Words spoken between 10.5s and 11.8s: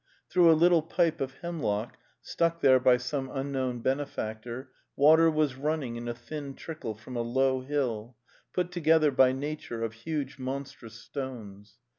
strous stones.